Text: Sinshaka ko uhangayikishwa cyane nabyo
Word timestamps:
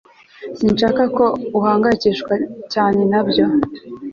Sinshaka 0.57 1.03
ko 1.17 1.25
uhangayikishwa 1.57 2.33
cyane 2.73 3.01
nabyo 3.11 3.45